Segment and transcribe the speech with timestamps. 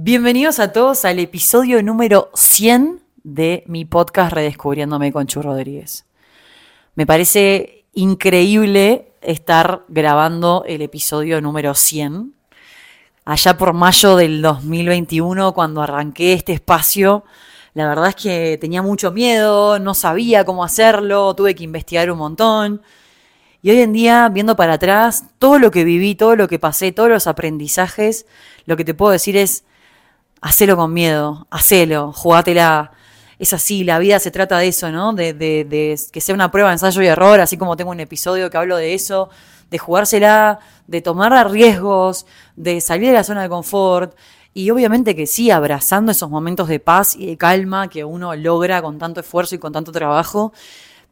[0.00, 6.06] Bienvenidos a todos al episodio número 100 de mi podcast Redescubriéndome con Chu Rodríguez.
[6.94, 12.32] Me parece increíble estar grabando el episodio número 100.
[13.24, 17.24] Allá por mayo del 2021, cuando arranqué este espacio,
[17.74, 22.18] la verdad es que tenía mucho miedo, no sabía cómo hacerlo, tuve que investigar un
[22.18, 22.82] montón.
[23.62, 26.92] Y hoy en día, viendo para atrás, todo lo que viví, todo lo que pasé,
[26.92, 28.26] todos los aprendizajes,
[28.64, 29.64] lo que te puedo decir es,
[30.40, 32.92] hacelo con miedo, hacelo, jugátela.
[33.38, 35.12] Es así, la vida se trata de eso, ¿no?
[35.12, 38.50] De, de, de, que sea una prueba, ensayo y error, así como tengo un episodio
[38.50, 39.30] que hablo de eso,
[39.70, 42.26] de jugársela, de tomar riesgos,
[42.56, 44.16] de salir de la zona de confort.
[44.54, 48.82] Y obviamente que sí, abrazando esos momentos de paz y de calma que uno logra
[48.82, 50.52] con tanto esfuerzo y con tanto trabajo.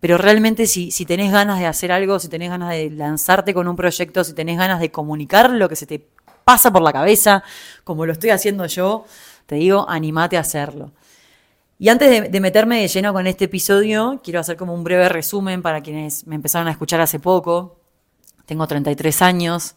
[0.01, 3.69] Pero realmente si, si tenés ganas de hacer algo, si tenés ganas de lanzarte con
[3.69, 6.09] un proyecto, si tenés ganas de comunicar lo que se te
[6.47, 7.43] pasa por la cabeza,
[7.83, 9.05] como lo estoy haciendo yo,
[9.47, 10.93] te digo, animate a hacerlo.
[11.77, 15.61] Y antes de, meterme de lleno con este episodio, quiero hacer como un breve resumen
[15.61, 17.81] para quienes me empezaron a escuchar hace poco.
[18.47, 19.75] Tengo 33 años,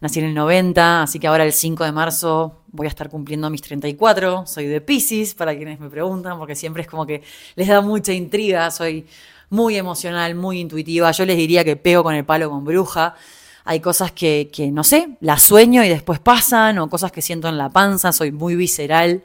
[0.00, 3.50] nací en el 90, así que ahora el 5 de marzo voy a estar cumpliendo
[3.50, 4.46] mis 34.
[4.46, 7.24] Soy de Pisces, para quienes me preguntan, porque siempre es como que
[7.56, 8.70] les da mucha intriga.
[8.70, 9.08] Soy
[9.50, 11.10] muy emocional, muy intuitiva.
[11.10, 13.16] Yo les diría que pego con el palo con bruja
[13.66, 17.48] hay cosas que, que, no sé, las sueño y después pasan, o cosas que siento
[17.48, 19.22] en la panza, soy muy visceral.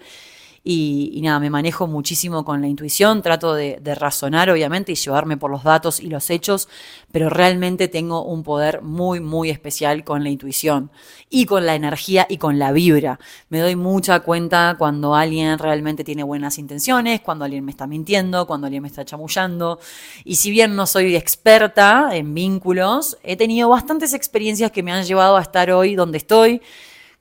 [0.64, 5.36] Y, nada, me manejo muchísimo con la intuición, trato de, de, razonar obviamente y llevarme
[5.36, 6.70] por los datos y los hechos,
[7.12, 10.92] pero realmente tengo un poder muy, muy especial con la intuición
[11.32, 13.20] y con la energía y con la vibra.
[13.50, 18.46] Me doy mucha cuenta cuando alguien realmente tiene buenas intenciones, cuando alguien me está mintiendo,
[18.46, 19.80] cuando alguien me está chamullando.
[20.26, 25.06] Y si bien no soy experta en vínculos, he tenido bastantes experiencias que me han
[25.06, 26.62] llevado a estar hoy donde estoy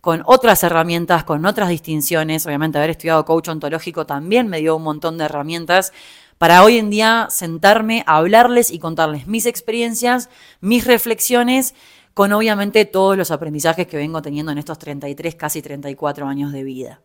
[0.01, 2.47] con otras herramientas, con otras distinciones.
[2.47, 5.93] Obviamente haber estudiado coach ontológico también me dio un montón de herramientas
[6.39, 11.75] para hoy en día sentarme a hablarles y contarles mis experiencias, mis reflexiones,
[12.15, 16.65] con obviamente todos los aprendizajes que vengo teniendo en estos 33, casi 34 años de
[16.65, 17.01] vida.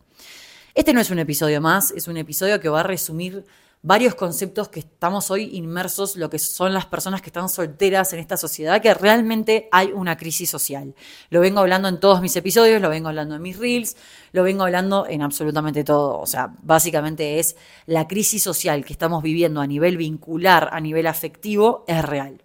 [0.74, 3.44] Este no es un episodio más, es un episodio que va a resumir
[3.86, 8.18] varios conceptos que estamos hoy inmersos, lo que son las personas que están solteras en
[8.18, 10.96] esta sociedad, que realmente hay una crisis social.
[11.30, 13.96] Lo vengo hablando en todos mis episodios, lo vengo hablando en mis reels,
[14.32, 16.18] lo vengo hablando en absolutamente todo.
[16.18, 17.54] O sea, básicamente es
[17.86, 22.42] la crisis social que estamos viviendo a nivel vincular, a nivel afectivo, es real.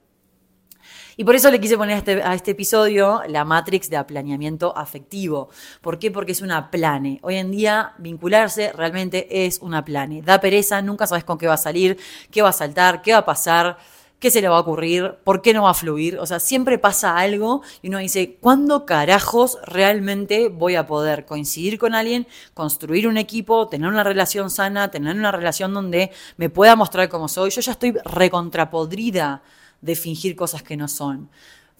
[1.17, 4.75] Y por eso le quise poner a este, a este, episodio la matrix de aplaneamiento
[4.75, 5.49] afectivo.
[5.81, 6.11] ¿Por qué?
[6.11, 7.19] Porque es una plane.
[7.23, 10.21] Hoy en día vincularse realmente es una plane.
[10.21, 11.97] Da pereza, nunca sabes con qué va a salir,
[12.31, 13.77] qué va a saltar, qué va a pasar
[14.21, 16.19] qué se le va a ocurrir, por qué no va a fluir.
[16.19, 21.79] O sea, siempre pasa algo y uno dice, ¿cuándo carajos realmente voy a poder coincidir
[21.79, 26.75] con alguien, construir un equipo, tener una relación sana, tener una relación donde me pueda
[26.75, 27.49] mostrar cómo soy?
[27.49, 29.41] Yo ya estoy recontrapodrida
[29.81, 31.29] de fingir cosas que no son.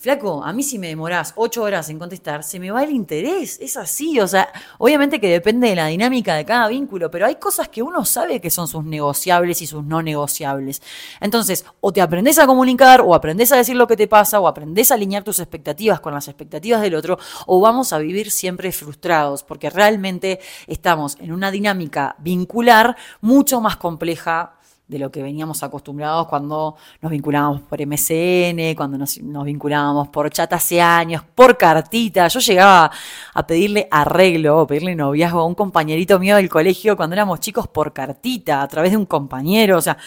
[0.01, 3.59] Flaco, a mí si me demorás ocho horas en contestar, se me va el interés.
[3.61, 4.19] Es así.
[4.19, 7.83] O sea, obviamente que depende de la dinámica de cada vínculo, pero hay cosas que
[7.83, 10.81] uno sabe que son sus negociables y sus no negociables.
[11.19, 14.47] Entonces, o te aprendes a comunicar, o aprendes a decir lo que te pasa, o
[14.47, 18.71] aprendes a alinear tus expectativas con las expectativas del otro, o vamos a vivir siempre
[18.71, 24.55] frustrados, porque realmente estamos en una dinámica vincular mucho más compleja
[24.91, 30.29] de lo que veníamos acostumbrados cuando nos vinculábamos por MCN, cuando nos, nos, vinculábamos por
[30.29, 32.27] chat hace años, por cartita.
[32.27, 32.91] Yo llegaba
[33.33, 37.69] a pedirle arreglo o pedirle noviazgo a un compañerito mío del colegio cuando éramos chicos
[37.69, 39.77] por cartita, a través de un compañero.
[39.77, 39.97] O sea,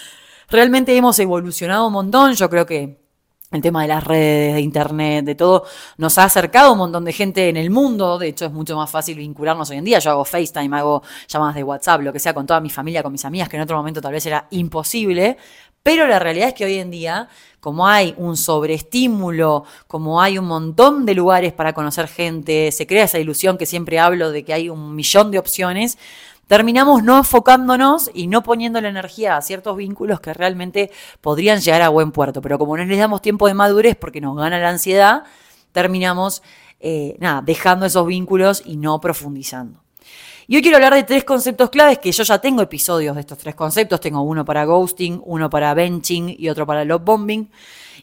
[0.51, 2.35] realmente hemos evolucionado un montón.
[2.35, 3.04] Yo creo que
[3.51, 5.65] el tema de las redes, de internet, de todo,
[5.97, 8.19] nos ha acercado un montón de gente en el mundo.
[8.19, 9.99] De hecho, es mucho más fácil vincularnos hoy en día.
[10.01, 13.13] Yo hago FaceTime, hago llamadas de WhatsApp, lo que sea, con toda mi familia, con
[13.13, 15.37] mis amigas, que en otro momento tal vez era imposible.
[15.85, 17.29] Pero la realidad es que hoy en día,
[17.61, 23.05] como hay un sobreestímulo, como hay un montón de lugares para conocer gente, se crea
[23.05, 25.99] esa ilusión que siempre hablo de que hay un millón de opciones,
[26.47, 31.83] terminamos no enfocándonos y no poniendo la energía a ciertos vínculos que realmente podrían llegar
[31.83, 32.41] a buen puerto.
[32.43, 35.25] Pero como no les damos tiempo de madurez porque nos gana la ansiedad,
[35.73, 36.43] terminamos
[36.81, 39.85] eh, nada, dejando esos vínculos y no profundizando.
[40.47, 43.39] Y hoy quiero hablar de tres conceptos claves que yo ya tengo episodios de estos
[43.39, 44.01] tres conceptos.
[44.01, 47.51] Tengo uno para ghosting, uno para benching y otro para love bombing.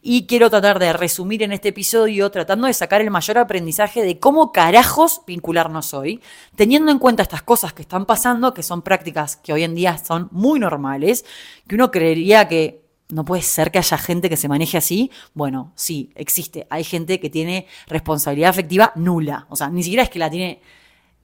[0.03, 4.18] Y quiero tratar de resumir en este episodio tratando de sacar el mayor aprendizaje de
[4.18, 6.21] cómo carajos vincularnos hoy,
[6.56, 10.00] teniendo en cuenta estas cosas que están pasando, que son prácticas que hoy en día
[10.00, 11.24] son muy normales,
[11.68, 15.12] que uno creería que no puede ser que haya gente que se maneje así.
[15.36, 16.65] Bueno, sí, existe.
[16.71, 19.45] Hay gente que tiene responsabilidad afectiva nula.
[19.50, 20.62] O sea, ni siquiera es que la tiene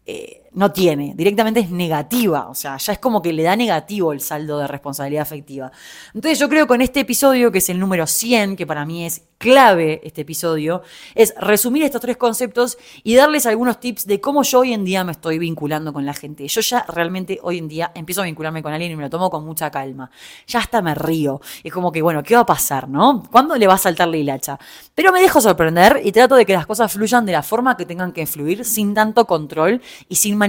[0.05, 4.11] eh, no tiene, directamente es negativa, o sea, ya es como que le da negativo
[4.11, 5.71] el saldo de responsabilidad afectiva.
[6.15, 9.05] Entonces yo creo que con este episodio, que es el número 100, que para mí
[9.05, 10.81] es clave este episodio,
[11.13, 15.03] es resumir estos tres conceptos y darles algunos tips de cómo yo hoy en día
[15.03, 16.47] me estoy vinculando con la gente.
[16.47, 19.29] Yo ya realmente hoy en día empiezo a vincularme con alguien y me lo tomo
[19.29, 20.09] con mucha calma.
[20.47, 21.39] Ya hasta me río.
[21.63, 23.23] Es como que, bueno, ¿qué va a pasar, no?
[23.31, 24.57] ¿Cuándo le va a saltar la hilacha?
[24.95, 27.85] Pero me dejo sorprender y trato de que las cosas fluyan de la forma que
[27.85, 30.46] tengan que fluir, sin tanto control y sin manipulación,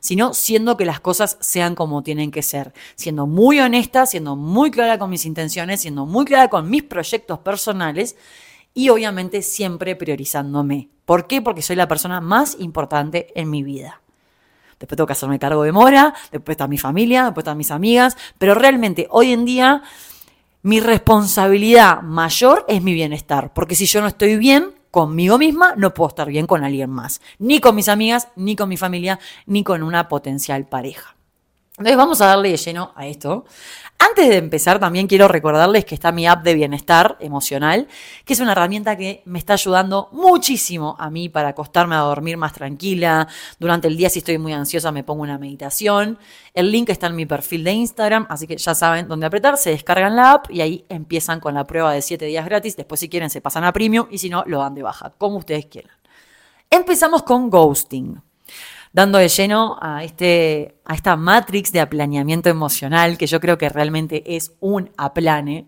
[0.00, 4.70] sino siendo que las cosas sean como tienen que ser, siendo muy honesta, siendo muy
[4.70, 8.16] clara con mis intenciones, siendo muy clara con mis proyectos personales
[8.74, 10.88] y obviamente siempre priorizándome.
[11.04, 11.42] ¿Por qué?
[11.42, 14.00] Porque soy la persona más importante en mi vida.
[14.78, 18.16] Después tengo que hacerme cargo de Mora, después está mi familia, después están mis amigas,
[18.38, 19.82] pero realmente hoy en día
[20.62, 25.92] mi responsabilidad mayor es mi bienestar, porque si yo no estoy bien, conmigo misma, no
[25.92, 27.20] puedo estar bien con alguien más.
[27.40, 31.16] Ni con mis amigas, ni con mi familia, ni con una potencial pareja.
[31.76, 33.46] Entonces vamos a darle de lleno a esto.
[33.98, 37.88] Antes de empezar, también quiero recordarles que está mi app de bienestar emocional,
[38.24, 42.36] que es una herramienta que me está ayudando muchísimo a mí para acostarme a dormir
[42.36, 43.26] más tranquila.
[43.58, 46.16] Durante el día, si estoy muy ansiosa, me pongo una meditación.
[46.52, 49.56] El link está en mi perfil de Instagram, así que ya saben dónde apretar.
[49.56, 52.76] Se descargan la app y ahí empiezan con la prueba de 7 días gratis.
[52.76, 55.38] Después, si quieren, se pasan a premium y si no, lo dan de baja, como
[55.38, 55.96] ustedes quieran.
[56.70, 58.20] Empezamos con ghosting
[58.94, 63.68] dando de lleno a, este, a esta matrix de aplaneamiento emocional, que yo creo que
[63.68, 65.66] realmente es un aplane.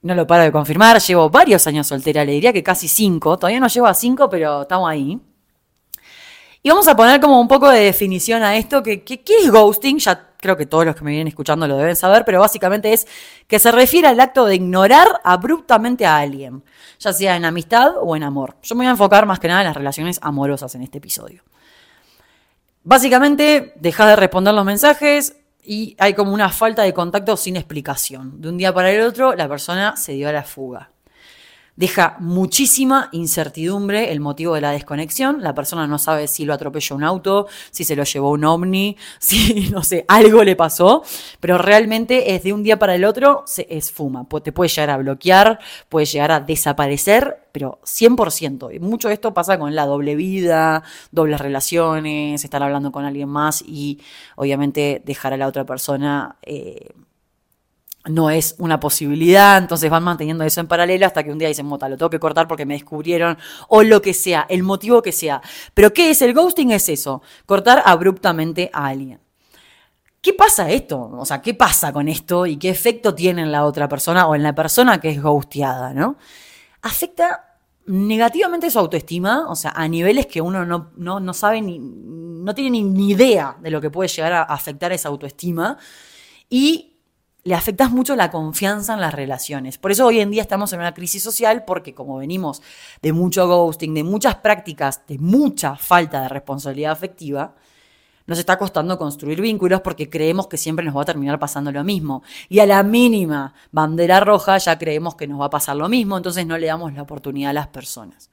[0.00, 3.60] No lo paro de confirmar, llevo varios años soltera, le diría que casi cinco, todavía
[3.60, 5.20] no llevo a cinco, pero estamos ahí.
[6.62, 9.98] Y vamos a poner como un poco de definición a esto, que, ¿qué es ghosting?
[9.98, 13.06] Ya creo que todos los que me vienen escuchando lo deben saber, pero básicamente es
[13.46, 16.64] que se refiere al acto de ignorar abruptamente a alguien,
[16.98, 18.56] ya sea en amistad o en amor.
[18.62, 21.42] Yo me voy a enfocar más que nada en las relaciones amorosas en este episodio.
[22.86, 28.40] Básicamente, dejas de responder los mensajes y hay como una falta de contacto sin explicación.
[28.40, 30.92] De un día para el otro, la persona se dio a la fuga.
[31.76, 35.42] Deja muchísima incertidumbre el motivo de la desconexión.
[35.42, 38.96] La persona no sabe si lo atropelló un auto, si se lo llevó un ovni,
[39.18, 41.02] si, no sé, algo le pasó,
[41.38, 44.26] pero realmente es de un día para el otro, se esfuma.
[44.42, 45.58] Te puede llegar a bloquear,
[45.90, 48.74] puede llegar a desaparecer, pero 100%.
[48.74, 53.28] Y mucho de esto pasa con la doble vida, dobles relaciones, estar hablando con alguien
[53.28, 54.00] más y
[54.36, 56.36] obviamente dejar a la otra persona.
[56.40, 56.88] Eh,
[58.08, 61.66] no es una posibilidad, entonces van manteniendo eso en paralelo hasta que un día dicen,
[61.66, 63.36] mota, lo tengo que cortar porque me descubrieron,
[63.68, 65.42] o lo que sea, el motivo que sea.
[65.74, 66.70] Pero ¿qué es el ghosting?
[66.70, 69.20] Es eso, cortar abruptamente a alguien.
[70.20, 71.10] ¿Qué pasa esto?
[71.16, 74.34] O sea, ¿qué pasa con esto y qué efecto tiene en la otra persona o
[74.34, 76.16] en la persona que es ghosteada, no?
[76.82, 82.54] Afecta negativamente su autoestima, o sea, a niveles que uno no, no, sabe ni, no
[82.54, 85.78] tiene ni idea de lo que puede llegar a afectar esa autoestima.
[86.50, 86.95] Y
[87.46, 89.78] le afectas mucho la confianza en las relaciones.
[89.78, 92.60] Por eso hoy en día estamos en una crisis social porque como venimos
[93.02, 97.54] de mucho ghosting, de muchas prácticas, de mucha falta de responsabilidad afectiva,
[98.26, 101.84] nos está costando construir vínculos porque creemos que siempre nos va a terminar pasando lo
[101.84, 102.24] mismo.
[102.48, 106.16] Y a la mínima bandera roja ya creemos que nos va a pasar lo mismo,
[106.16, 108.28] entonces no le damos la oportunidad a las personas.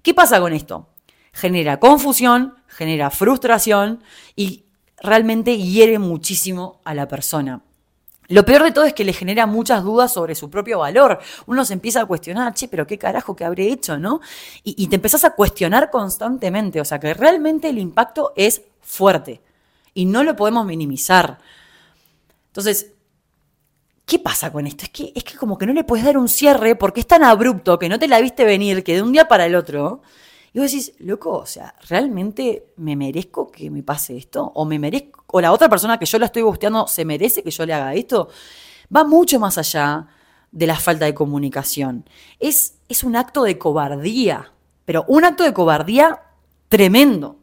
[0.00, 0.90] ¿Qué pasa con esto?
[1.32, 4.04] Genera confusión, genera frustración
[4.36, 4.66] y
[5.02, 7.64] realmente hiere muchísimo a la persona.
[8.28, 11.18] Lo peor de todo es que le genera muchas dudas sobre su propio valor.
[11.46, 14.20] Uno se empieza a cuestionar, che, pero qué carajo que habré hecho, ¿no?
[14.62, 16.78] Y, te empezás a cuestionar constantemente.
[16.78, 19.40] O sea que realmente el impacto es fuerte
[19.94, 21.38] y no lo podemos minimizar.
[22.48, 22.92] Entonces,
[24.04, 24.84] ¿qué pasa con esto?
[24.84, 27.24] Es que, es que como que no le puedes dar un cierre porque es tan
[27.24, 30.02] abrupto que no te la viste venir que de un día para el otro
[30.52, 34.50] y vos decís, loco, o sea, ¿realmente me merezco que me pase esto?
[34.54, 37.50] ¿O me merezco, o la otra persona que yo la estoy gusteando se merece que
[37.50, 38.28] yo le haga esto?
[38.94, 40.06] Va mucho más allá
[40.50, 42.08] de la falta de comunicación.
[42.38, 44.52] Es, es un acto de cobardía,
[44.84, 46.22] pero un acto de cobardía
[46.68, 47.36] tremendo.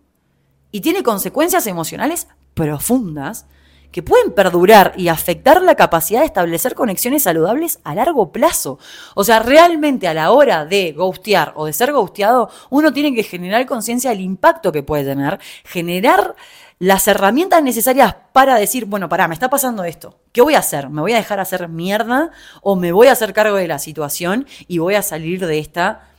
[0.71, 3.45] Y tiene consecuencias emocionales profundas
[3.91, 8.79] que pueden perdurar y afectar la capacidad de establecer conexiones saludables a largo plazo.
[9.15, 13.23] O sea, realmente a la hora de ghostear o de ser ghosteado, uno tiene que
[13.23, 16.35] generar conciencia del impacto que puede tener, generar
[16.79, 20.19] las herramientas necesarias para decir, bueno, pará, me está pasando esto.
[20.31, 20.89] ¿Qué voy a hacer?
[20.89, 24.45] ¿Me voy a dejar hacer mierda o me voy a hacer cargo de la situación
[24.67, 26.09] y voy a salir de esta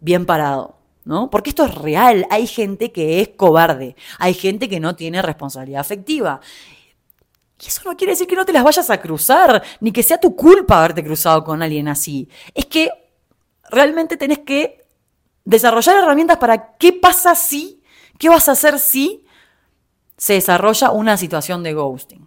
[0.00, 0.76] bien parado?
[1.04, 1.30] ¿No?
[1.30, 2.26] Porque esto es real.
[2.30, 3.96] Hay gente que es cobarde.
[4.18, 6.40] Hay gente que no tiene responsabilidad afectiva.
[7.62, 10.18] Y eso no quiere decir que no te las vayas a cruzar, ni que sea
[10.18, 12.28] tu culpa haberte cruzado con alguien así.
[12.54, 12.90] Es que
[13.70, 14.86] realmente tenés que
[15.44, 17.82] desarrollar herramientas para qué pasa si,
[18.18, 19.26] qué vas a hacer si
[20.16, 22.26] se desarrolla una situación de ghosting.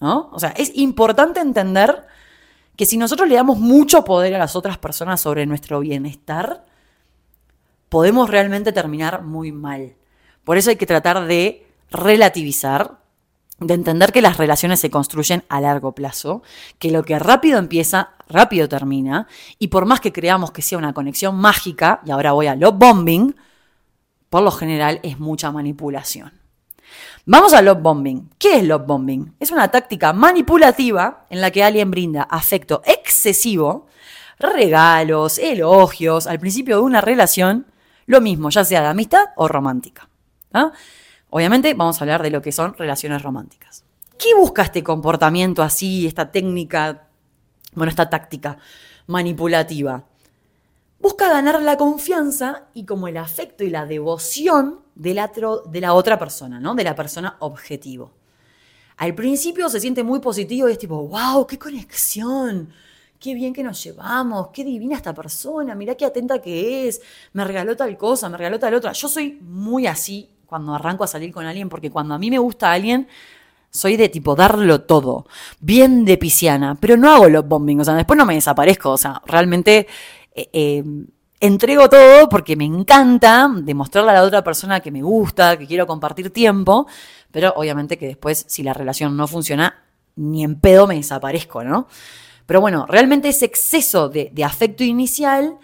[0.00, 0.30] ¿No?
[0.32, 2.04] O sea, es importante entender
[2.76, 6.64] que si nosotros le damos mucho poder a las otras personas sobre nuestro bienestar,
[7.88, 9.94] podemos realmente terminar muy mal.
[10.42, 12.98] Por eso hay que tratar de relativizar,
[13.60, 16.42] de entender que las relaciones se construyen a largo plazo,
[16.78, 20.92] que lo que rápido empieza, rápido termina, y por más que creamos que sea una
[20.92, 23.36] conexión mágica, y ahora voy a love bombing,
[24.28, 26.32] por lo general es mucha manipulación.
[27.26, 28.30] Vamos a love bombing.
[28.38, 29.34] ¿Qué es love bombing?
[29.40, 33.86] Es una táctica manipulativa en la que alguien brinda afecto excesivo,
[34.38, 37.66] regalos, elogios al principio de una relación,
[38.06, 40.08] lo mismo, ya sea de amistad o romántica.
[40.52, 40.72] ¿ah?
[41.36, 43.82] Obviamente vamos a hablar de lo que son relaciones románticas.
[44.16, 47.08] ¿Qué busca este comportamiento así, esta técnica,
[47.74, 48.56] bueno, esta táctica
[49.08, 50.04] manipulativa?
[51.00, 56.60] busca ganar la confianza y como el afecto y la devoción de la, otra persona,
[56.60, 56.76] ¿no?
[56.76, 58.12] De la persona objetivo.
[58.98, 62.72] Al principio se siente muy positivo y es tipo, wow, qué conexión,
[63.18, 67.44] qué bien que nos llevamos, qué divina esta persona, mirá qué atenta que es, me
[67.44, 68.92] regaló tal cosa, me regaló tal otra.
[68.92, 72.38] Yo soy muy así cuando arranco a salir con alguien, porque cuando a mí me
[72.38, 73.08] gusta alguien,
[73.70, 75.26] soy de tipo darlo todo,
[75.58, 78.96] bien de pisciana, pero no hago los bombing, o sea, después no me desaparezco, o
[78.96, 79.88] sea, realmente
[80.32, 80.84] eh, eh,
[81.40, 85.88] entrego todo porque me encanta demostrarle a la otra persona que me gusta, que quiero
[85.88, 86.86] compartir tiempo,
[87.32, 89.82] pero obviamente que después, si la relación no funciona,
[90.14, 91.88] ni en pedo me desaparezco, ¿no?
[92.46, 95.58] Pero bueno, realmente ese exceso de, afecto inicial,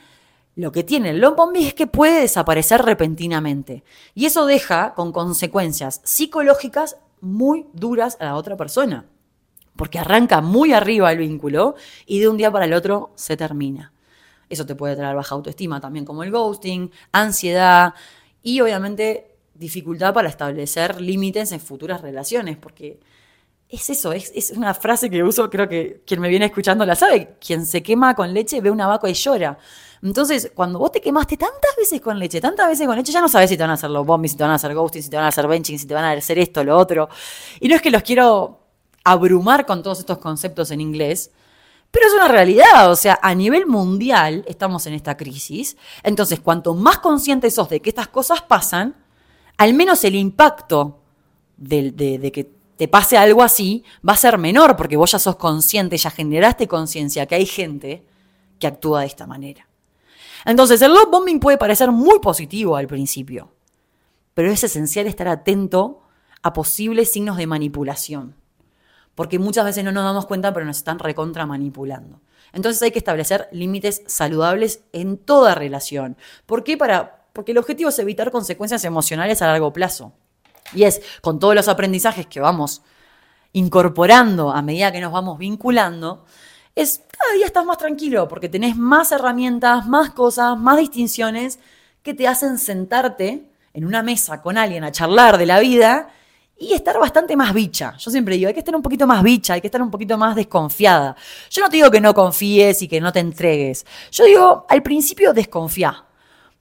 [0.61, 3.83] lo que tiene el love bombing es que puede desaparecer repentinamente.
[4.14, 9.07] Y eso deja con consecuencias psicológicas muy duras a la otra persona.
[9.76, 11.75] Porque arranca muy arriba el vínculo
[12.07, 13.93] y de un día para el otro se termina.
[14.49, 17.95] Eso te puede traer baja autoestima también como el ghosting, ansiedad
[18.43, 23.00] y obviamente dificultad para establecer límites en futuras relaciones, porque
[23.71, 27.37] es eso, es, una frase que uso, creo que quien me viene escuchando la sabe,
[27.45, 29.57] quien se quema con leche ve una vaca y llora.
[30.03, 33.29] Entonces, cuando vos te quemaste tantas veces con leche, tantas veces con leche, ya no
[33.29, 35.11] sabes si te van a hacer los bombis, si te van a hacer ghosting, si
[35.11, 37.09] te van a hacer benching, si te van a hacer esto, lo otro.
[37.61, 38.61] Y no es que los quiero
[39.05, 41.31] abrumar con todos estos conceptos en inglés,
[41.91, 45.77] pero es una realidad, o sea, a nivel mundial estamos en esta crisis.
[46.03, 48.97] Entonces, cuanto más conscientes sos de que estas cosas pasan,
[49.57, 51.00] al menos el impacto
[51.57, 52.50] de, que
[52.81, 56.67] te pase algo así va a ser menor, porque vos ya sos consciente, ya generaste
[56.67, 58.03] conciencia que hay gente
[58.59, 59.69] que actúa de esta manera.
[60.47, 63.53] Entonces, el love bombing puede parecer muy positivo al principio,
[64.33, 66.01] pero es esencial estar atento
[66.41, 68.41] a posibles signos de manipulación
[69.15, 72.23] porque muchas veces no nos damos cuenta, pero nos están recontra manipulando.
[72.55, 76.17] Entonces hay que establecer límites saludables en toda relación.
[76.47, 76.79] ¿Por qué?
[76.79, 80.15] Para, porque el objetivo es evitar consecuencias emocionales a largo plazo.
[80.75, 82.83] Y es con todos los aprendizajes que vamos
[83.53, 86.25] incorporando a medida que nos vamos vinculando,
[86.75, 91.59] es cada día estás más tranquilo porque tenés más herramientas, más cosas, más distinciones
[92.03, 96.09] que te hacen sentarte en una mesa con alguien a charlar de la vida
[96.57, 97.97] y estar bastante más bicha.
[97.99, 100.19] Yo siempre digo, hay que estar un poquito más bicha, hay que estar un poquito
[100.19, 101.17] más desconfiada.
[101.50, 103.87] Yo no te digo que no confíes y que no te entregues.
[104.11, 106.05] Yo digo, al principio desconfía.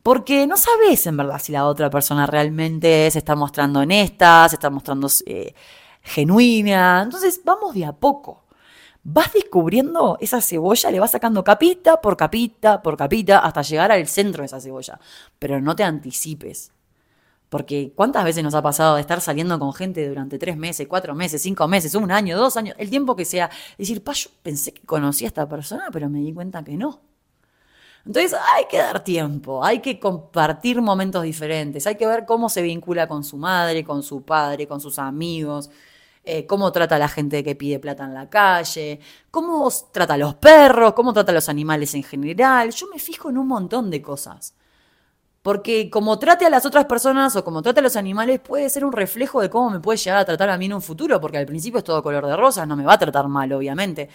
[0.03, 4.55] Porque no sabes en verdad si la otra persona realmente se está mostrando honesta, se
[4.55, 5.53] está mostrando eh,
[6.01, 7.01] genuina.
[7.03, 8.45] Entonces, vamos de a poco.
[9.03, 14.07] Vas descubriendo esa cebolla, le vas sacando capita por capita por capita hasta llegar al
[14.07, 14.99] centro de esa cebolla.
[15.39, 16.71] Pero no te anticipes.
[17.49, 21.15] Porque ¿cuántas veces nos ha pasado de estar saliendo con gente durante tres meses, cuatro
[21.15, 23.49] meses, cinco meses, un año, dos años, el tiempo que sea?
[23.77, 27.01] Decir, pa, yo pensé que conocía a esta persona, pero me di cuenta que no.
[28.05, 32.61] Entonces hay que dar tiempo, hay que compartir momentos diferentes, hay que ver cómo se
[32.61, 35.69] vincula con su madre, con su padre, con sus amigos,
[36.23, 38.99] eh, cómo trata a la gente que pide plata en la calle,
[39.31, 42.71] cómo trata a los perros, cómo trata a los animales en general.
[42.71, 44.53] Yo me fijo en un montón de cosas.
[45.41, 48.83] Porque como trate a las otras personas o como trate a los animales puede ser
[48.83, 51.37] un reflejo de cómo me puede llegar a tratar a mí en un futuro, porque
[51.37, 54.09] al principio es todo color de rosas, no me va a tratar mal, obviamente.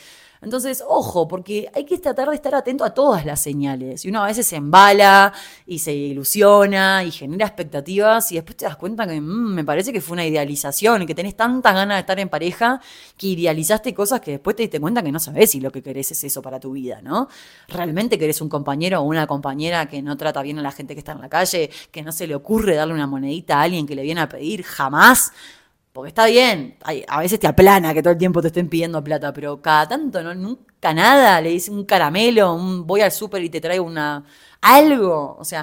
[0.45, 4.05] Entonces, ojo, porque hay que tratar de estar atento a todas las señales.
[4.05, 5.33] Y uno a veces se embala
[5.67, 9.93] y se ilusiona y genera expectativas y después te das cuenta que mm, me parece
[9.93, 12.81] que fue una idealización y que tenés tantas ganas de estar en pareja
[13.17, 16.13] que idealizaste cosas que después te diste cuenta que no sabes si lo que querés
[16.13, 17.29] es eso para tu vida, ¿no?
[17.69, 20.99] ¿Realmente querés un compañero o una compañera que no trata bien a la gente que
[20.99, 23.95] está en la calle, que no se le ocurre darle una monedita a alguien que
[23.95, 25.33] le viene a pedir jamás?
[25.95, 29.33] Porque está bien, a veces te aplana que todo el tiempo te estén pidiendo plata,
[29.33, 30.35] pero cada tanto, ¿no?
[30.35, 34.25] Nunca nada, le dice un caramelo, un voy al súper y te traigo una
[34.61, 35.37] algo.
[35.39, 35.63] O sea,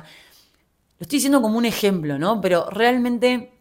[1.00, 2.40] lo estoy diciendo como un ejemplo, ¿no?
[2.40, 3.52] Pero realmente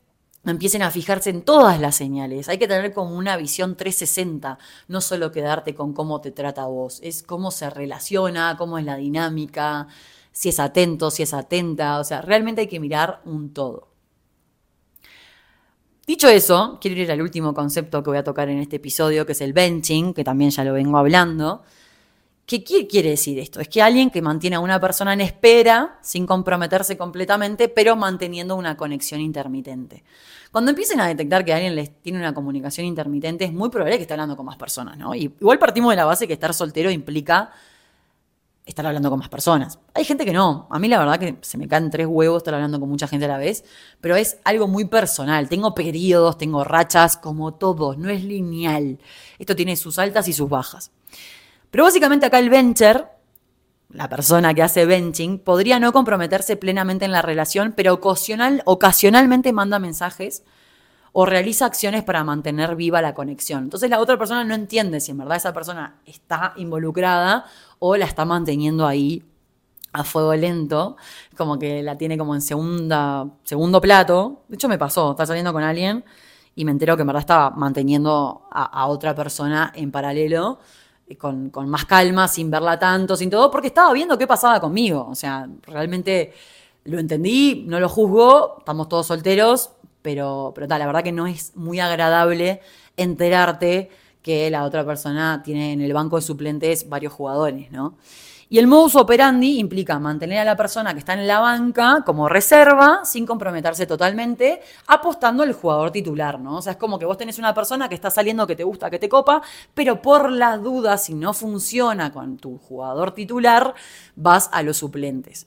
[0.45, 2.49] empiecen a fijarse en todas las señales.
[2.49, 7.01] Hay que tener como una visión 360, no solo quedarte con cómo te trata vos,
[7.03, 9.89] es cómo se relaciona, cómo es la dinámica,
[10.31, 13.90] si es atento, si es atenta, o sea, realmente hay que mirar un todo.
[16.07, 19.33] Dicho eso, quiero ir al último concepto que voy a tocar en este episodio, que
[19.33, 21.63] es el benching, que también ya lo vengo hablando.
[22.47, 23.61] ¿Qué quiere decir esto?
[23.61, 28.57] Es que alguien que mantiene a una persona en espera sin comprometerse completamente, pero manteniendo
[28.57, 30.03] una conexión intermitente.
[30.51, 34.03] Cuando empiecen a detectar que alguien les tiene una comunicación intermitente, es muy probable que
[34.03, 35.15] esté hablando con más personas, ¿no?
[35.15, 37.53] Y igual partimos de la base que estar soltero implica
[38.71, 39.79] estar hablando con más personas.
[39.95, 40.67] Hay gente que no.
[40.71, 43.27] A mí la verdad que se me caen tres huevos estar hablando con mucha gente
[43.27, 43.65] a la vez,
[44.01, 45.49] pero es algo muy personal.
[45.49, 48.99] Tengo periodos, tengo rachas, como todos, no es lineal.
[49.39, 50.91] Esto tiene sus altas y sus bajas.
[51.71, 53.05] Pero básicamente acá el venture,
[53.91, 59.53] la persona que hace benching, podría no comprometerse plenamente en la relación, pero ocasional, ocasionalmente
[59.53, 60.43] manda mensajes
[61.13, 63.65] o realiza acciones para mantener viva la conexión.
[63.65, 67.47] Entonces la otra persona no entiende si en verdad esa persona está involucrada
[67.79, 69.25] o la está manteniendo ahí
[69.93, 70.97] a fuego lento,
[71.37, 74.43] como que la tiene como en segunda, segundo plato.
[74.49, 76.05] De hecho me pasó, estaba saliendo con alguien
[76.55, 80.61] y me entero que en verdad estaba manteniendo a, otra persona en paralelo.
[81.09, 84.61] Eh, con, con, más calma, sin verla tanto, sin todo, porque estaba viendo qué pasaba
[84.61, 85.09] conmigo.
[85.11, 86.33] O sea, realmente
[86.85, 89.71] lo entendí, no lo juzgo, estamos todos solteros,
[90.03, 92.61] pero, pero la verdad que no es muy agradable
[92.97, 93.91] enterarte
[94.23, 97.97] que la otra persona tiene en el banco de suplentes varios jugadores, ¿no?
[98.53, 102.29] Y el modus operandi implica mantener a la persona que está en la banca como
[102.29, 106.57] reserva sin comprometerse totalmente, apostando al jugador titular, ¿no?
[106.57, 108.91] O sea, es como que vos tenés una persona que está saliendo que te gusta,
[108.91, 109.41] que te copa,
[109.73, 113.73] pero por las dudas, si no funciona con tu jugador titular,
[114.17, 115.47] vas a los suplentes.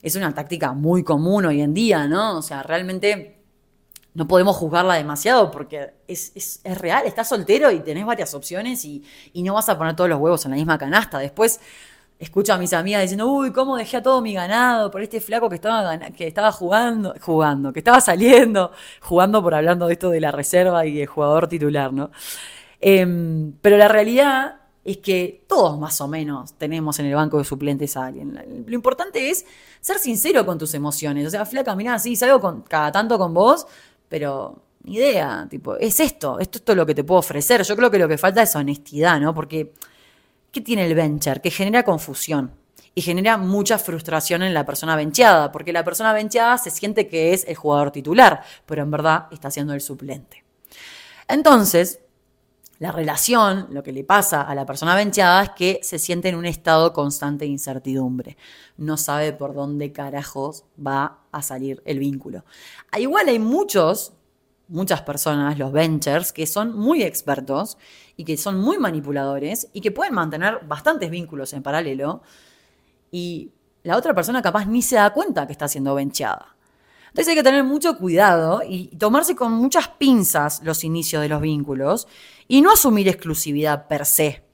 [0.00, 2.38] Es una táctica muy común hoy en día, ¿no?
[2.38, 3.37] O sea, realmente
[4.14, 9.54] no podemos juzgarla demasiado porque es, real, estás soltero y tenés varias opciones y, no
[9.54, 11.18] vas a poner todos los huevos en la misma canasta.
[11.18, 11.60] Después
[12.18, 15.48] escucho a mis amigas diciendo, uy, ¿cómo dejé a todo mi ganado por este flaco
[15.48, 20.20] que estaba, que estaba jugando, jugando, que estaba saliendo, jugando por hablando de esto de
[20.20, 22.10] la reserva y el jugador titular, ¿no?
[22.80, 27.44] Em, pero la realidad es que todos más o menos tenemos en el banco de
[27.44, 28.64] suplentes a alguien.
[28.66, 29.44] Lo importante es
[29.80, 31.26] ser sincero con tus emociones.
[31.26, 33.66] O sea, flaca, mirá, sí, salgo cada tanto con vos,
[34.08, 37.62] pero ni idea, tipo, es esto, esto es todo lo que te puedo ofrecer.
[37.62, 39.34] Yo creo que lo que falta es honestidad, ¿no?
[39.34, 39.72] Porque,
[40.50, 41.40] ¿qué tiene el venture?
[41.40, 42.52] Que genera confusión
[42.94, 47.32] y genera mucha frustración en la persona bencheada, porque la persona bencheada se siente que
[47.32, 50.44] es el jugador titular, pero en verdad está siendo el suplente.
[51.28, 52.00] Entonces,
[52.78, 56.36] la relación, lo que le pasa a la persona bencheada es que se siente en
[56.36, 58.36] un estado constante de incertidumbre.
[58.76, 62.44] No sabe por dónde carajos va a salir el vínculo.
[62.96, 64.12] Igual hay muchos,
[64.68, 67.78] muchas personas, los ventures, que son muy expertos
[68.16, 72.22] y que son muy manipuladores y que pueden mantener bastantes vínculos en paralelo
[73.10, 73.50] y
[73.82, 76.57] la otra persona capaz ni se da cuenta que está siendo bencheada.
[77.08, 81.40] Entonces hay que tener mucho cuidado y tomarse con muchas pinzas los inicios de los
[81.40, 82.06] vínculos
[82.46, 84.44] y no asumir exclusividad per se.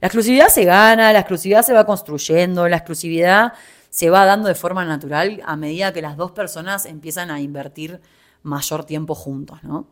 [0.00, 3.52] La exclusividad se gana, la exclusividad se va construyendo, la exclusividad
[3.88, 8.00] se va dando de forma natural a medida que las dos personas empiezan a invertir
[8.42, 9.88] mayor tiempo juntos, ¿no?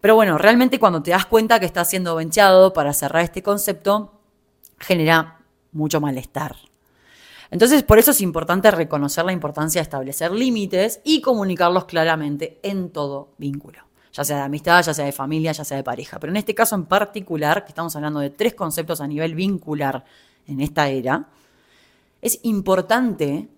[0.00, 4.20] Pero bueno, realmente cuando te das cuenta que estás siendo venchado para cerrar este concepto,
[4.78, 5.38] genera
[5.70, 6.56] mucho malestar.
[7.52, 12.88] Entonces, por eso es importante reconocer la importancia de establecer límites y comunicarlos claramente en
[12.88, 16.18] todo vínculo, ya sea de amistad, ya sea de familia, ya sea de pareja.
[16.18, 20.02] Pero en este caso en particular, que estamos hablando de tres conceptos a nivel vincular
[20.46, 21.28] en esta era,
[22.22, 23.50] es importante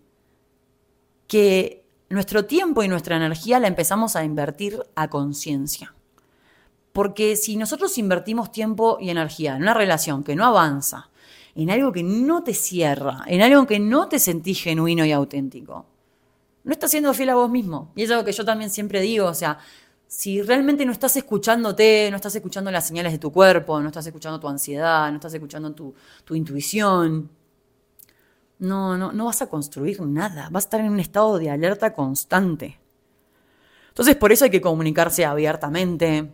[1.28, 5.94] que nuestro tiempo y nuestra energía la empezamos a invertir a conciencia.
[6.92, 11.10] Porque si nosotros invertimos tiempo y energía en una relación que no avanza,
[11.54, 15.86] en algo que no te cierra, en algo que no te sentís genuino y auténtico,
[16.64, 17.92] no estás siendo fiel a vos mismo.
[17.94, 19.58] Y es algo que yo también siempre digo, o sea,
[20.06, 24.06] si realmente no estás escuchándote, no estás escuchando las señales de tu cuerpo, no estás
[24.06, 27.30] escuchando tu ansiedad, no estás escuchando tu, tu intuición,
[28.58, 31.92] no, no, no vas a construir nada, vas a estar en un estado de alerta
[31.92, 32.78] constante.
[33.88, 36.32] Entonces, por eso hay que comunicarse abiertamente,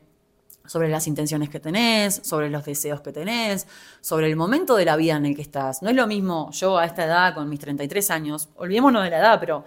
[0.67, 3.67] sobre las intenciones que tenés, sobre los deseos que tenés,
[4.01, 5.83] sobre el momento de la vida en el que estás.
[5.83, 9.19] No es lo mismo yo a esta edad, con mis 33 años, olvidémonos de la
[9.19, 9.65] edad, pero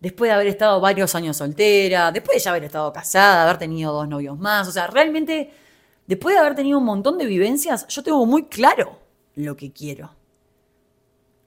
[0.00, 3.92] después de haber estado varios años soltera, después de ya haber estado casada, haber tenido
[3.92, 5.52] dos novios más, o sea, realmente,
[6.06, 8.98] después de haber tenido un montón de vivencias, yo tengo muy claro
[9.34, 10.10] lo que quiero.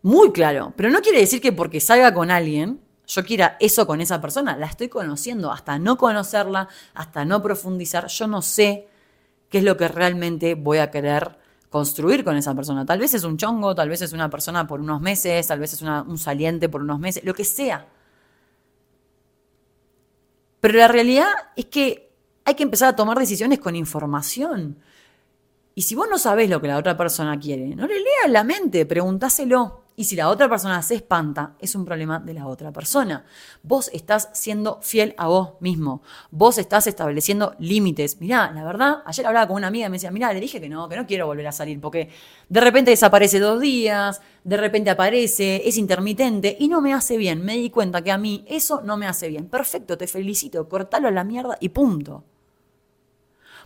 [0.01, 4.01] Muy claro, pero no quiere decir que porque salga con alguien yo quiera eso con
[4.01, 4.57] esa persona.
[4.57, 5.51] La estoy conociendo.
[5.51, 8.87] Hasta no conocerla, hasta no profundizar, yo no sé
[9.49, 11.37] qué es lo que realmente voy a querer
[11.69, 12.85] construir con esa persona.
[12.85, 15.73] Tal vez es un chongo, tal vez es una persona por unos meses, tal vez
[15.73, 17.87] es un saliente por unos meses, lo que sea.
[20.59, 22.11] Pero la realidad es que
[22.43, 24.79] hay que empezar a tomar decisiones con información.
[25.73, 28.43] Y si vos no sabés lo que la otra persona quiere, no le leas la
[28.43, 29.84] mente, preguntáselo.
[29.97, 33.23] Y si la otra persona se espanta, es un problema de la otra persona.
[33.63, 36.01] Vos estás siendo fiel a vos mismo.
[36.31, 38.19] Vos estás estableciendo límites.
[38.19, 40.67] Mirá, la verdad, ayer hablaba con una amiga y me decía, mirá, le dije que
[40.67, 42.09] no, que no quiero volver a salir porque
[42.49, 47.45] de repente desaparece dos días, de repente aparece, es intermitente y no me hace bien.
[47.45, 49.47] Me di cuenta que a mí eso no me hace bien.
[49.47, 52.25] Perfecto, te felicito, cortalo a la mierda y punto.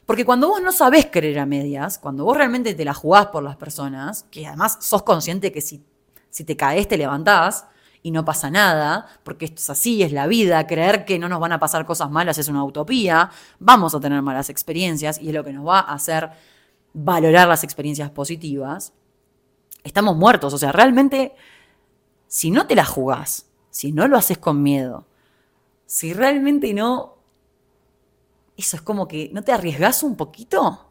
[0.05, 3.43] Porque cuando vos no sabés creer a medias, cuando vos realmente te la jugás por
[3.43, 5.83] las personas, que además sos consciente que si
[6.29, 7.65] si te caes, te levantás
[8.01, 11.39] y no pasa nada, porque esto es así, es la vida, creer que no nos
[11.39, 15.33] van a pasar cosas malas es una utopía, vamos a tener malas experiencias y es
[15.33, 16.29] lo que nos va a hacer
[16.93, 18.93] valorar las experiencias positivas.
[19.83, 21.35] Estamos muertos, o sea, realmente,
[22.27, 25.05] si no te la jugás, si no lo haces con miedo,
[25.85, 27.17] si realmente no,
[28.55, 30.89] eso es como que no te arriesgas un poquito,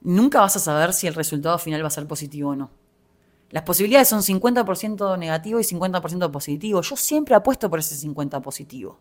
[0.00, 2.81] nunca vas a saber si el resultado final va a ser positivo o no.
[3.52, 6.80] Las posibilidades son 50% negativo y 50% positivo.
[6.80, 8.98] Yo siempre apuesto por ese 50% positivo.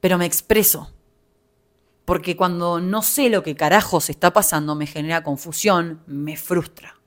[0.00, 0.90] Pero me expreso.
[2.06, 6.98] Porque cuando no sé lo que carajos está pasando, me genera confusión, me frustra.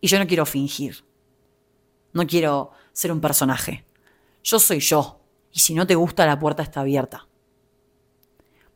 [0.00, 1.04] Y yo no quiero fingir.
[2.12, 3.84] No quiero ser un personaje.
[4.42, 5.20] Yo soy yo.
[5.52, 7.28] Y si no te gusta, la puerta está abierta.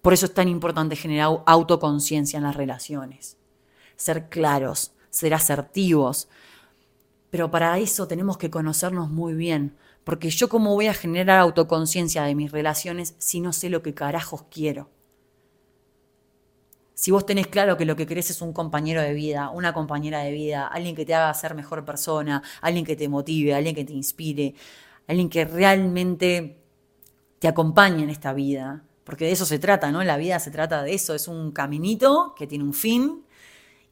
[0.01, 3.37] Por eso es tan importante generar autoconciencia en las relaciones
[3.97, 6.29] ser claros, ser asertivos.
[7.31, 12.23] Pero para eso tenemos que conocernos muy bien, porque yo cómo voy a generar autoconciencia
[12.23, 14.89] de mis relaciones si no sé lo que carajos quiero.
[16.95, 20.21] Si vos tenés claro que lo que querés es un compañero de vida, una compañera
[20.21, 23.85] de vida, alguien que te haga ser mejor persona, alguien que te motive, alguien que
[23.85, 24.55] te inspire,
[25.07, 26.59] alguien que realmente
[27.39, 30.03] te acompañe en esta vida, porque de eso se trata, ¿no?
[30.05, 33.26] La vida se trata de eso, es un caminito que tiene un fin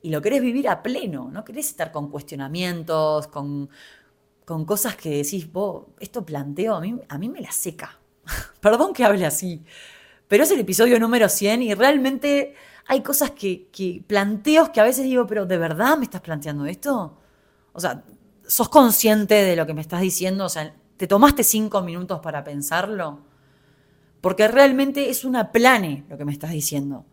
[0.04, 3.70] y lo querés vivir a pleno, no querés estar con cuestionamientos, con,
[4.66, 7.98] cosas que decís, vos, esto planteo, a mí, a mí me la seca.
[8.60, 9.64] Perdón que hable así,
[10.28, 12.54] pero es el episodio número 100 y realmente
[12.86, 16.66] hay cosas que, que, planteos que a veces digo, pero ¿de verdad me estás planteando
[16.66, 17.16] esto?
[17.72, 18.04] O sea,
[18.46, 20.44] ¿sos consciente de lo que me estás diciendo?
[20.44, 23.20] O sea, ¿te tomaste cinco minutos para pensarlo?
[24.20, 27.06] Porque realmente es una plane lo que me estás diciendo.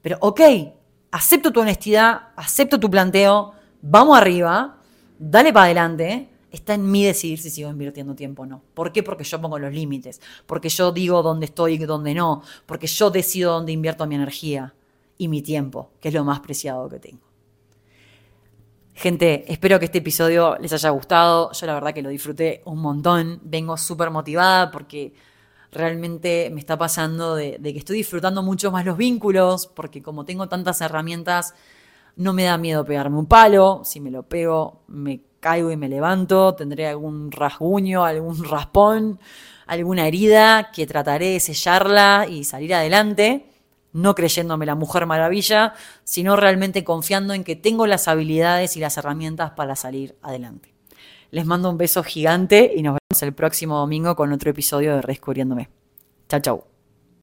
[0.00, 0.40] Pero, ok,
[1.12, 4.78] acepto tu honestidad, acepto tu planteo, vamos arriba,
[5.18, 6.28] dale para adelante.
[6.50, 8.62] Está en mí decidir si sigo invirtiendo tiempo o no.
[8.74, 9.02] ¿Por qué?
[9.02, 13.10] Porque yo pongo los límites, porque yo digo dónde estoy y dónde no, porque yo
[13.10, 14.74] decido dónde invierto mi energía
[15.16, 17.22] y mi tiempo, que es lo más preciado que tengo.
[18.94, 21.52] Gente, espero que este episodio les haya gustado.
[21.52, 23.40] Yo la verdad que lo disfruté un montón.
[23.42, 25.14] Vengo súper motivada porque
[25.72, 30.48] realmente me está pasando de, que estoy disfrutando mucho más los vínculos, porque como tengo
[30.48, 31.54] tantas herramientas,
[32.16, 35.88] no me da miedo pegarme un palo, si me lo pego me caigo y me
[35.88, 39.18] levanto, tendré algún rasguño, algún raspón,
[39.66, 43.46] alguna herida que trataré de sellarla y salir adelante,
[43.94, 48.96] no creyéndome la mujer maravilla, sino realmente confiando en que tengo las habilidades y las
[48.98, 50.72] herramientas para salir adelante.
[51.30, 55.02] Les mando un beso gigante y nos vemos el próximo domingo con otro episodio de
[55.02, 55.68] Redescubriéndome.
[56.28, 56.71] Chao, chao.